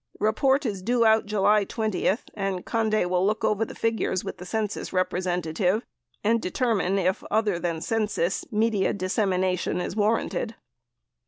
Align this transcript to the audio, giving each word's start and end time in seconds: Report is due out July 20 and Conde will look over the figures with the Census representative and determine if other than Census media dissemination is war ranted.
Report 0.19 0.65
is 0.65 0.81
due 0.81 1.05
out 1.05 1.27
July 1.27 1.63
20 1.63 2.17
and 2.33 2.65
Conde 2.65 3.07
will 3.07 3.23
look 3.23 3.43
over 3.45 3.63
the 3.63 3.75
figures 3.75 4.23
with 4.23 4.37
the 4.39 4.47
Census 4.47 4.91
representative 4.91 5.85
and 6.23 6.41
determine 6.41 6.97
if 6.97 7.23
other 7.29 7.59
than 7.59 7.81
Census 7.81 8.43
media 8.51 8.93
dissemination 8.93 9.79
is 9.79 9.95
war 9.95 10.15
ranted. 10.15 10.55